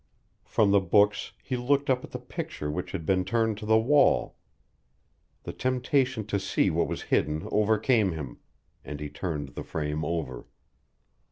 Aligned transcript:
From 0.45 0.71
the 0.71 0.79
books 0.79 1.33
he 1.43 1.55
looked 1.55 1.87
up 1.87 2.03
at 2.03 2.09
the 2.09 2.17
picture 2.17 2.71
which 2.71 2.91
had 2.91 3.05
been 3.05 3.23
turned 3.23 3.59
to 3.59 3.67
the 3.67 3.77
wall. 3.77 4.35
The 5.43 5.53
temptation 5.53 6.25
to 6.25 6.39
see 6.39 6.71
what 6.71 6.87
was 6.87 7.03
hidden 7.13 7.47
overcame 7.51 8.11
him, 8.13 8.39
and 8.83 8.99
he 8.99 9.09
turned 9.09 9.49
the 9.49 9.61
frame 9.63 10.03
over. 10.03 10.47